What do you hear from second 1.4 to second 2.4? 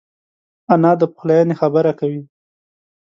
خبره کوي